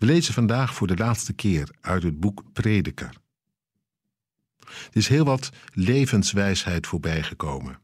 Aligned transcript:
We 0.00 0.06
lezen 0.06 0.34
vandaag 0.34 0.74
voor 0.74 0.86
de 0.86 0.96
laatste 0.96 1.32
keer 1.32 1.76
uit 1.80 2.02
het 2.02 2.20
boek 2.20 2.52
Prediker. 2.52 3.16
Er 4.58 4.96
is 4.96 5.08
heel 5.08 5.24
wat 5.24 5.50
levenswijsheid 5.72 6.86
voorbijgekomen. 6.86 7.80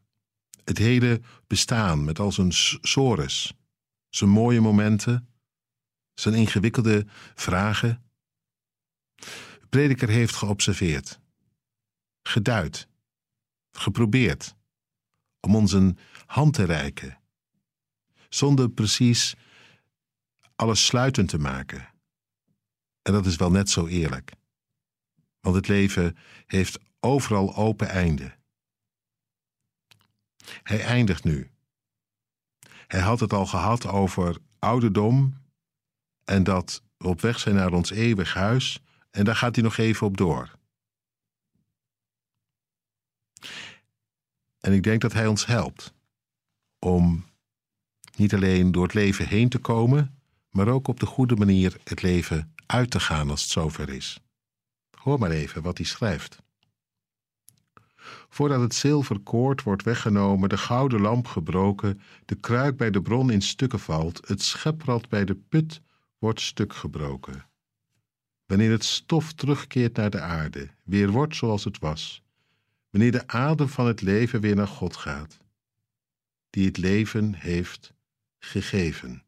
Het 0.65 0.79
hele 0.79 1.21
bestaan 1.47 2.05
met 2.05 2.19
al 2.19 2.33
zijn 2.33 2.53
sores, 2.81 3.55
zijn 4.09 4.31
mooie 4.31 4.61
momenten, 4.61 5.29
zijn 6.15 6.35
ingewikkelde 6.35 7.07
vragen. 7.35 8.03
Prediker 9.69 10.09
heeft 10.09 10.35
geobserveerd, 10.35 11.21
geduid, 12.23 12.89
geprobeerd 13.71 14.55
om 15.41 15.57
ons 15.57 15.73
een 15.73 15.99
hand 16.27 16.55
te 16.55 16.65
reiken, 16.65 17.21
zonder 18.29 18.71
precies 18.71 19.35
alles 20.55 20.87
sluitend 20.87 21.29
te 21.29 21.39
maken. 21.39 21.95
En 23.07 23.13
dat 23.13 23.27
is 23.27 23.37
wel 23.37 23.51
net 23.51 23.71
zo 23.71 23.87
eerlijk. 23.87 24.33
Want 25.41 25.57
het 25.57 25.69
leven 25.69 26.17
heeft 26.47 26.79
overal 27.01 27.55
open 27.55 27.89
einden. 27.89 28.39
Hij 30.63 30.85
eindigt 30.85 31.25
nu. 31.25 31.51
Hij 32.87 33.01
had 33.01 33.21
het 33.21 33.33
al 33.33 33.47
gehad 33.47 33.87
over 33.87 34.39
ouderdom 34.59 35.43
en 36.25 36.45
dat 36.45 36.83
we 36.97 37.09
op 37.09 37.21
weg 37.21 37.39
zijn 37.39 37.55
naar 37.55 37.73
ons 37.73 37.91
eeuwig 37.91 38.35
huis 38.35 38.83
en 39.11 39.25
daar 39.25 39.37
gaat 39.37 39.55
hij 39.55 39.65
nog 39.65 39.77
even 39.77 40.07
op 40.07 40.17
door. 40.17 40.59
En 44.61 44.73
ik 44.73 44.83
denk 44.83 45.01
dat 45.01 45.13
hij 45.13 45.27
ons 45.27 45.47
helpt 45.47 45.95
om 46.79 47.27
niet 48.17 48.35
alleen 48.35 48.73
door 48.73 48.83
het 48.83 48.95
leven 48.95 49.29
heen 49.29 49.49
te 49.49 49.59
komen, 49.59 50.21
maar 50.51 50.69
ook 50.69 50.89
op 50.89 51.01
de 51.01 51.07
goede 51.07 51.37
manier 51.37 51.81
het 51.85 52.03
leven 52.03 52.55
uit 52.67 52.91
te 52.91 53.01
gaan 53.01 53.31
als 53.31 53.43
het 53.43 53.51
zover 53.51 53.89
is. 53.89 54.21
Hoor 54.91 55.19
maar 55.19 55.31
even 55.31 55.63
wat 55.63 55.77
hij 55.77 55.87
schrijft. 55.87 56.45
Voordat 58.29 58.61
het 58.61 58.75
zilverkoord 58.75 59.63
wordt 59.63 59.83
weggenomen, 59.83 60.49
de 60.49 60.59
gouden 60.59 61.01
lamp 61.01 61.27
gebroken, 61.27 62.01
de 62.25 62.35
kruik 62.35 62.77
bij 62.77 62.91
de 62.91 63.03
bron 63.03 63.31
in 63.31 63.43
stukken 63.43 63.81
valt, 63.81 64.29
het 64.29 64.43
scheprad 64.43 65.09
bij 65.09 65.25
de 65.25 65.35
put 65.35 65.81
wordt 66.19 66.41
stuk 66.41 66.73
gebroken. 66.73 67.47
Wanneer 68.47 68.71
het 68.71 68.85
stof 68.85 69.33
terugkeert 69.33 69.97
naar 69.97 70.11
de 70.11 70.21
aarde, 70.21 70.69
weer 70.83 71.11
wordt 71.11 71.37
zoals 71.37 71.65
het 71.65 71.79
was, 71.79 72.23
wanneer 72.91 73.13
de 73.13 73.27
adem 73.27 73.69
van 73.69 73.87
het 73.87 74.01
leven 74.01 74.41
weer 74.41 74.57
naar 74.57 74.69
God 74.69 74.97
gaat, 74.97 75.39
die 76.51 76.67
het 76.67 76.77
leven 76.77 77.35
heeft 77.35 77.93
gegeven. 78.39 79.26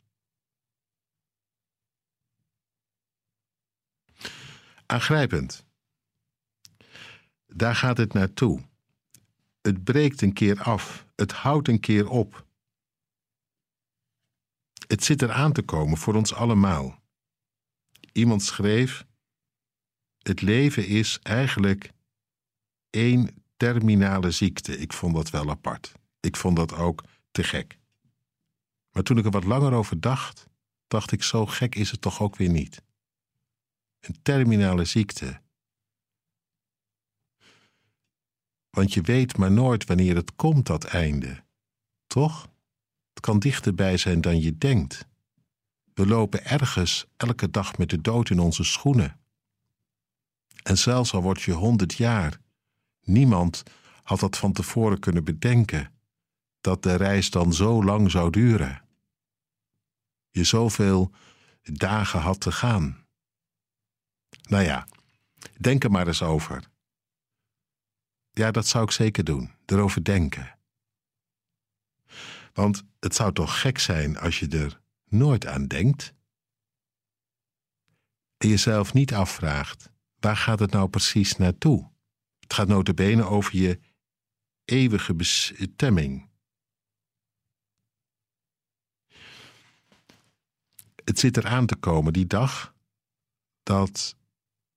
Aangrijpend. 4.91 5.64
Daar 7.47 7.75
gaat 7.75 7.97
het 7.97 8.12
naartoe. 8.12 8.62
Het 9.61 9.84
breekt 9.84 10.22
een 10.22 10.33
keer 10.33 10.62
af, 10.62 11.06
het 11.17 11.33
houdt 11.33 11.69
een 11.69 11.80
keer 11.80 12.08
op. 12.08 12.47
Het 14.86 15.05
zit 15.05 15.22
er 15.22 15.33
aan 15.33 15.53
te 15.53 15.62
komen 15.62 15.98
voor 15.98 16.14
ons 16.14 16.34
allemaal. 16.34 17.03
Iemand 18.12 18.42
schreef: 18.42 19.06
Het 20.19 20.41
leven 20.41 20.86
is 20.86 21.19
eigenlijk 21.23 21.92
één 22.91 23.45
terminale 23.56 24.30
ziekte. 24.30 24.78
Ik 24.78 24.92
vond 24.92 25.14
dat 25.14 25.30
wel 25.30 25.50
apart. 25.50 25.92
Ik 26.20 26.36
vond 26.36 26.56
dat 26.56 26.73
ook 26.73 27.05
te 27.30 27.45
gek. 27.45 27.78
Maar 28.92 29.02
toen 29.02 29.19
ik 29.19 29.25
er 29.25 29.30
wat 29.30 29.45
langer 29.45 29.73
over 29.73 30.00
dacht, 30.00 30.47
dacht 30.86 31.12
ik: 31.12 31.23
zo 31.23 31.47
gek 31.47 31.75
is 31.75 31.91
het 31.91 32.00
toch 32.00 32.20
ook 32.20 32.36
weer 32.36 32.50
niet. 32.50 32.86
Een 34.01 34.23
terminale 34.23 34.85
ziekte 34.85 35.41
Want 38.79 38.95
je 38.95 39.01
weet 39.01 39.37
maar 39.37 39.53
nooit 39.53 39.85
wanneer 39.85 40.17
het 40.17 40.35
komt, 40.35 40.67
dat 40.67 40.85
einde. 40.85 41.45
Toch? 42.07 42.48
Het 43.13 43.20
kan 43.20 43.39
dichterbij 43.39 43.97
zijn 43.97 44.20
dan 44.20 44.41
je 44.41 44.58
denkt. 44.58 45.07
We 45.95 46.07
lopen 46.07 46.45
ergens 46.45 47.07
elke 47.17 47.51
dag 47.51 47.79
met 47.79 47.91
de 47.91 48.01
dood 48.01 48.31
in 48.31 48.39
onze 48.39 48.64
schoenen. 48.64 49.20
En 50.63 50.79
zelfs 50.79 51.13
al 51.13 51.23
word 51.23 51.42
je 51.42 51.53
honderd 51.53 51.95
jaar, 51.95 52.41
niemand 53.03 53.63
had 54.03 54.20
dat 54.20 54.39
van 54.39 54.53
tevoren 54.53 54.98
kunnen 54.98 55.25
bedenken, 55.25 55.92
dat 56.61 56.83
de 56.83 56.95
reis 56.95 57.31
dan 57.31 57.53
zo 57.53 57.85
lang 57.85 58.11
zou 58.11 58.31
duren. 58.31 58.83
Je 60.31 60.45
zoveel 60.45 61.11
dagen 61.63 62.20
had 62.20 62.41
te 62.41 62.53
gaan. 62.53 63.07
Nou 64.48 64.64
ja, 64.64 64.89
denk 65.61 65.85
er 65.85 65.91
maar 65.91 66.07
eens 66.07 66.23
over. 66.23 66.70
Ja, 68.31 68.51
dat 68.51 68.67
zou 68.67 68.85
ik 68.85 68.91
zeker 68.91 69.25
doen. 69.25 69.53
Erover 69.67 70.05
denken. 70.05 70.59
Want 72.53 72.85
het 73.01 73.14
zou 73.14 73.33
toch 73.33 73.61
gek 73.61 73.79
zijn 73.79 74.19
als 74.19 74.39
je 74.39 74.48
er 74.48 74.81
nooit 75.08 75.47
aan 75.47 75.67
denkt? 75.67 76.14
En 78.37 78.48
jezelf 78.48 78.92
niet 78.92 79.14
afvraagt, 79.14 79.91
waar 80.19 80.37
gaat 80.37 80.58
het 80.58 80.70
nou 80.70 80.89
precies 80.89 81.37
naartoe? 81.37 81.91
Het 82.41 82.55
gaat 82.55 82.69
notabene 82.69 83.25
over 83.25 83.57
je 83.57 83.81
eeuwige 84.64 85.14
bestemming. 85.14 86.29
Het 91.05 91.19
zit 91.19 91.37
eraan 91.37 91.67
te 91.67 91.77
komen, 91.77 92.13
die 92.13 92.27
dag, 92.27 92.75
dat 93.63 94.17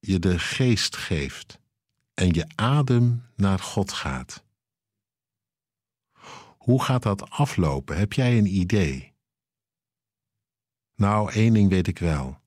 je 0.01 0.19
de 0.19 0.39
geest 0.39 0.95
geeft 0.95 1.59
en 2.13 2.33
je 2.33 2.45
adem 2.55 3.25
naar 3.35 3.59
God 3.59 3.91
gaat. 3.91 4.43
Hoe 6.57 6.83
gaat 6.83 7.03
dat 7.03 7.29
aflopen? 7.29 7.97
Heb 7.97 8.13
jij 8.13 8.37
een 8.37 8.55
idee? 8.55 9.13
Nou, 10.95 11.31
één 11.31 11.53
ding 11.53 11.69
weet 11.69 11.87
ik 11.87 11.99
wel. 11.99 12.39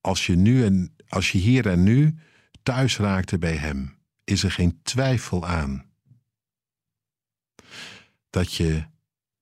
Als 0.00 0.26
je, 0.26 0.36
nu 0.36 0.64
en, 0.64 0.96
als 1.08 1.32
je 1.32 1.38
hier 1.38 1.68
en 1.68 1.82
nu 1.82 2.18
thuis 2.62 2.96
raakte 2.96 3.38
bij 3.38 3.56
Hem, 3.56 3.98
is 4.24 4.42
er 4.42 4.50
geen 4.50 4.80
twijfel 4.82 5.46
aan 5.46 5.90
dat 8.30 8.54
je 8.54 8.86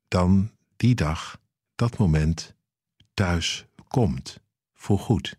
dan 0.09 0.51
die 0.77 0.95
dag, 0.95 1.41
dat 1.75 1.99
moment, 1.99 2.55
thuis 3.15 3.67
komt, 3.89 4.41
voor 4.73 4.99
goed. 4.99 5.39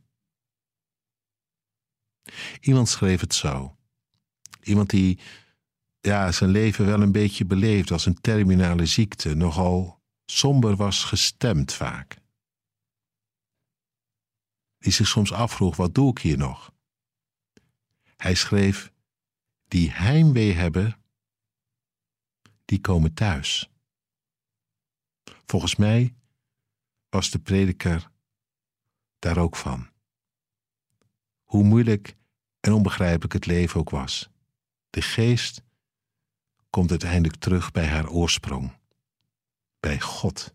Iemand 2.59 2.89
schreef 2.89 3.21
het 3.21 3.33
zo. 3.33 3.77
Iemand 4.61 4.89
die 4.89 5.19
ja, 6.01 6.31
zijn 6.31 6.49
leven 6.49 6.85
wel 6.85 7.01
een 7.01 7.11
beetje 7.11 7.45
beleefd 7.45 7.91
als 7.91 8.05
een 8.05 8.21
terminale 8.21 8.85
ziekte, 8.85 9.33
nogal 9.33 10.01
somber 10.25 10.75
was 10.75 11.03
gestemd 11.03 11.73
vaak. 11.73 12.17
Die 14.77 14.91
zich 14.91 15.07
soms 15.07 15.31
afvroeg: 15.31 15.75
wat 15.75 15.95
doe 15.95 16.11
ik 16.11 16.17
hier 16.17 16.37
nog? 16.37 16.73
Hij 18.17 18.35
schreef: 18.35 18.91
Die 19.67 19.91
heimwee 19.91 20.53
hebben, 20.53 21.01
die 22.65 22.81
komen 22.81 23.13
thuis. 23.13 23.69
Volgens 25.45 25.75
mij 25.75 26.15
was 27.09 27.29
de 27.29 27.39
prediker 27.39 28.11
daar 29.19 29.37
ook 29.37 29.55
van. 29.55 29.93
Hoe 31.45 31.63
moeilijk 31.63 32.15
en 32.59 32.73
onbegrijpelijk 32.73 33.33
het 33.33 33.45
leven 33.45 33.79
ook 33.79 33.89
was. 33.89 34.29
De 34.89 35.01
geest 35.01 35.61
komt 36.69 36.89
uiteindelijk 36.89 37.35
terug 37.35 37.71
bij 37.71 37.85
haar 37.85 38.09
oorsprong, 38.09 38.77
bij 39.79 39.99
God. 39.99 40.53